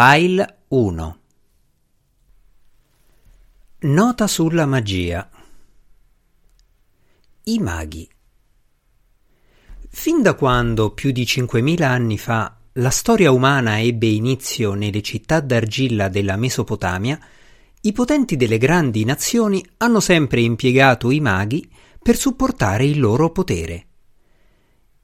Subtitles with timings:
[0.00, 1.18] File 1
[3.80, 5.28] Nota sulla magia.
[7.42, 8.08] I maghi.
[9.88, 15.40] Fin da quando, più di 5.000 anni fa, la storia umana ebbe inizio nelle città
[15.40, 17.18] d'argilla della Mesopotamia,
[17.80, 21.68] i potenti delle grandi nazioni hanno sempre impiegato i maghi
[22.00, 23.87] per supportare il loro potere.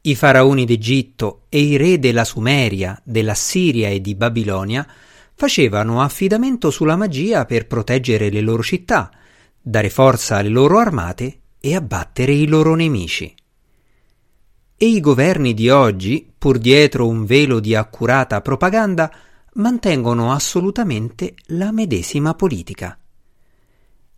[0.07, 4.87] I faraoni d'Egitto e i re della Sumeria, dell'Assiria e di Babilonia
[5.35, 9.11] facevano affidamento sulla magia per proteggere le loro città,
[9.59, 13.35] dare forza alle loro armate e abbattere i loro nemici.
[14.77, 19.11] E i governi di oggi, pur dietro un velo di accurata propaganda,
[19.55, 22.99] mantengono assolutamente la medesima politica.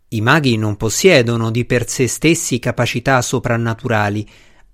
[0.09, 4.27] I maghi non possiedono di per sé stessi capacità soprannaturali,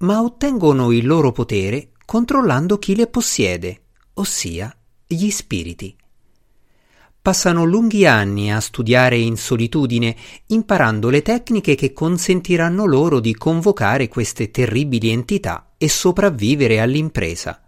[0.04, 3.82] ma ottengono il loro potere controllando chi le possiede,
[4.16, 5.96] ossia gli spiriti.
[7.22, 10.16] Passano lunghi anni a studiare in solitudine,
[10.48, 17.62] imparando le tecniche che consentiranno loro di convocare queste terribili entità e sopravvivere all'impresa.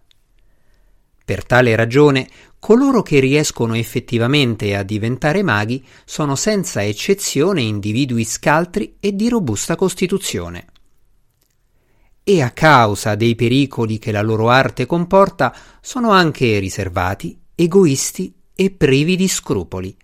[1.24, 2.28] Per tale ragione,
[2.60, 9.78] coloro che riescono effettivamente a diventare maghi sono senza eccezione individui scaltri e di robusta
[9.78, 10.68] costituzione
[12.28, 18.72] e a causa dei pericoli che la loro arte comporta sono anche riservati, egoisti e
[18.72, 19.96] privi di scrupoli.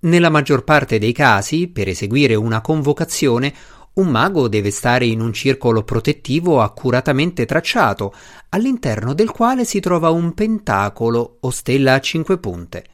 [0.00, 3.54] Nella maggior parte dei casi, per eseguire una convocazione,
[3.94, 8.12] un mago deve stare in un circolo protettivo accuratamente tracciato,
[8.50, 12.84] all'interno del quale si trova un pentacolo o stella a cinque punte.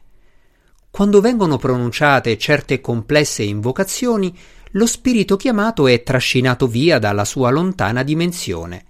[0.88, 4.36] Quando vengono pronunciate certe complesse invocazioni,
[4.72, 8.84] lo spirito chiamato è trascinato via dalla sua lontana dimensione.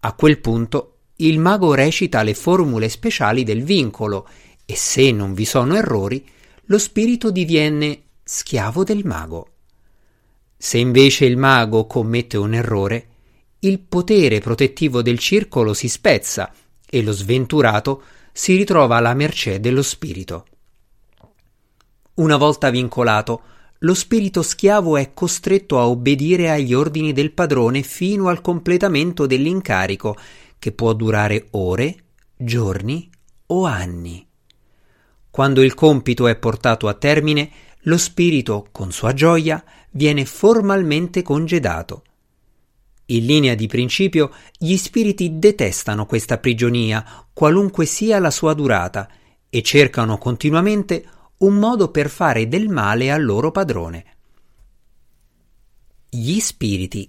[0.00, 4.28] A quel punto il mago recita le formule speciali del vincolo
[4.64, 6.26] e se non vi sono errori,
[6.66, 9.52] lo spirito diviene schiavo del mago.
[10.56, 13.06] Se invece il mago commette un errore,
[13.60, 16.52] il potere protettivo del circolo si spezza
[16.88, 20.46] e lo sventurato si ritrova alla mercé dello spirito.
[22.14, 23.42] Una volta vincolato,
[23.80, 30.16] lo spirito schiavo è costretto a obbedire agli ordini del padrone fino al completamento dell'incarico,
[30.58, 31.96] che può durare ore,
[32.36, 33.08] giorni
[33.46, 34.26] o anni.
[35.30, 37.50] Quando il compito è portato a termine,
[37.82, 39.62] lo spirito, con sua gioia,
[39.92, 42.02] viene formalmente congedato.
[43.06, 49.08] In linea di principio, gli spiriti detestano questa prigionia, qualunque sia la sua durata,
[49.48, 51.04] e cercano continuamente
[51.38, 54.04] un modo per fare del male al loro padrone.
[56.08, 57.08] Gli spiriti.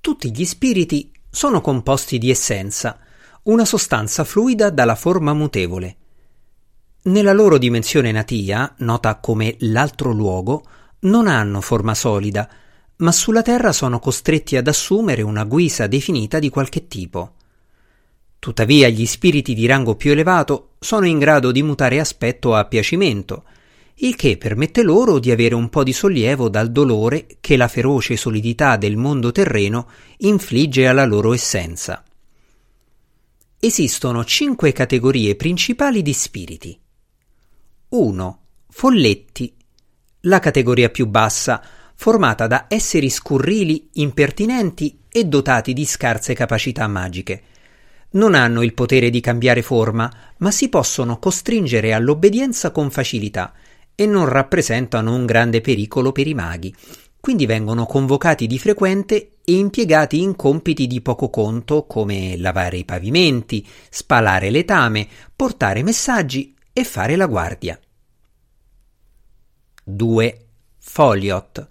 [0.00, 2.98] Tutti gli spiriti sono composti di essenza,
[3.44, 5.96] una sostanza fluida dalla forma mutevole.
[7.02, 10.64] Nella loro dimensione natia, nota come l'altro luogo,
[11.00, 12.48] non hanno forma solida,
[12.96, 17.34] ma sulla Terra sono costretti ad assumere una guisa definita di qualche tipo.
[18.44, 23.44] Tuttavia gli spiriti di rango più elevato sono in grado di mutare aspetto a piacimento,
[24.00, 28.18] il che permette loro di avere un po' di sollievo dal dolore che la feroce
[28.18, 29.88] solidità del mondo terreno
[30.18, 32.04] infligge alla loro essenza.
[33.58, 36.78] Esistono cinque categorie principali di spiriti.
[37.88, 38.40] 1.
[38.68, 39.54] Folletti.
[40.20, 47.44] La categoria più bassa, formata da esseri scurrili, impertinenti e dotati di scarse capacità magiche
[48.14, 53.52] non hanno il potere di cambiare forma, ma si possono costringere all'obbedienza con facilità
[53.94, 56.74] e non rappresentano un grande pericolo per i maghi.
[57.20, 62.84] Quindi vengono convocati di frequente e impiegati in compiti di poco conto come lavare i
[62.84, 67.78] pavimenti, spalare letame, portare messaggi e fare la guardia.
[69.84, 70.46] 2.
[70.78, 71.68] Foliot.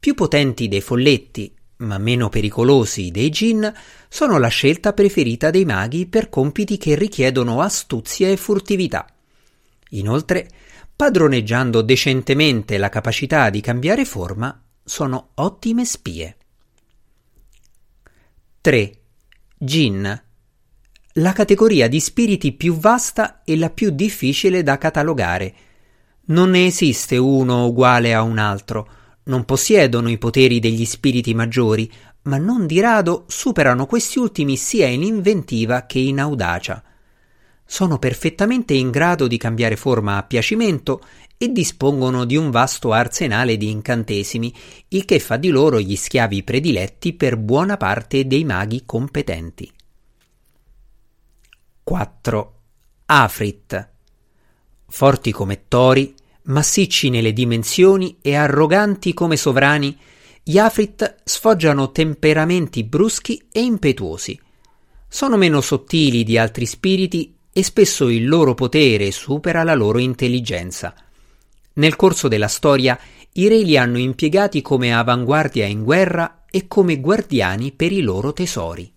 [0.00, 3.72] Più potenti dei folletti ma meno pericolosi dei gin,
[4.08, 9.06] sono la scelta preferita dei maghi per compiti che richiedono astuzia e furtività.
[9.90, 10.48] Inoltre,
[10.94, 16.36] padroneggiando decentemente la capacità di cambiare forma, sono ottime spie.
[18.60, 18.92] 3.
[19.58, 20.22] Gin.
[21.16, 25.54] La categoria di spiriti più vasta e la più difficile da catalogare.
[26.26, 28.88] Non ne esiste uno uguale a un altro
[29.24, 31.90] non possiedono i poteri degli spiriti maggiori,
[32.22, 36.82] ma non di rado superano questi ultimi sia in inventiva che in audacia.
[37.64, 41.00] Sono perfettamente in grado di cambiare forma a piacimento
[41.38, 44.54] e dispongono di un vasto arsenale di incantesimi,
[44.88, 49.72] il che fa di loro gli schiavi prediletti per buona parte dei maghi competenti.
[51.82, 52.60] 4.
[53.06, 53.88] Afrit.
[54.86, 56.14] Forti come tori,
[56.44, 59.96] massicci nelle dimensioni e arroganti come sovrani,
[60.42, 64.38] gli Afrit sfoggiano temperamenti bruschi e impetuosi.
[65.08, 70.94] Sono meno sottili di altri spiriti e spesso il loro potere supera la loro intelligenza.
[71.74, 72.98] Nel corso della storia
[73.34, 78.32] i re li hanno impiegati come avanguardia in guerra e come guardiani per i loro
[78.32, 78.90] tesori.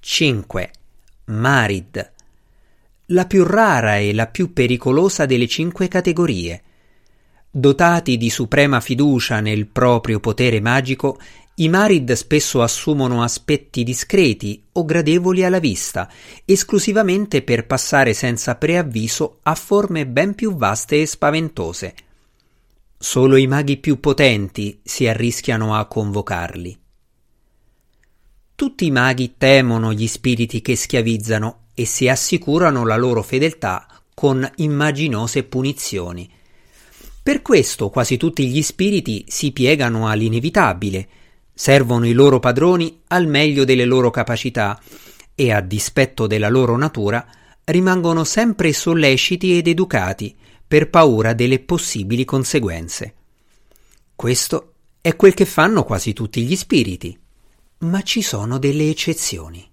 [0.00, 0.70] 5.
[1.26, 2.14] Marid
[3.10, 6.62] la più rara e la più pericolosa delle cinque categorie.
[7.48, 11.18] Dotati di suprema fiducia nel proprio potere magico,
[11.58, 16.10] i Marid spesso assumono aspetti discreti o gradevoli alla vista,
[16.44, 21.94] esclusivamente per passare senza preavviso a forme ben più vaste e spaventose.
[22.98, 26.78] Solo i maghi più potenti si arrischiano a convocarli.
[28.54, 34.50] Tutti i maghi temono gli spiriti che schiavizzano e si assicurano la loro fedeltà con
[34.56, 36.26] immaginose punizioni.
[37.22, 41.06] Per questo quasi tutti gli spiriti si piegano all'inevitabile,
[41.52, 44.80] servono i loro padroni al meglio delle loro capacità
[45.34, 47.26] e, a dispetto della loro natura,
[47.64, 50.34] rimangono sempre solleciti ed educati
[50.66, 53.14] per paura delle possibili conseguenze.
[54.14, 57.18] Questo è quel che fanno quasi tutti gli spiriti,
[57.80, 59.68] ma ci sono delle eccezioni.